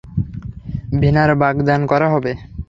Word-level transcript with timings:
ভীনার 0.99 1.31
বাগদান 1.41 1.81
করা 1.91 2.07
হবে। 2.13 2.31